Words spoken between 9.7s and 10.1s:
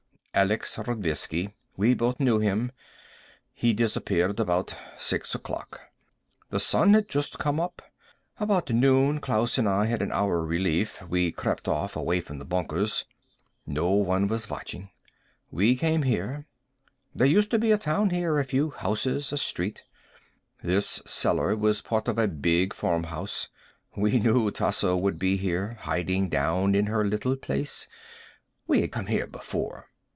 had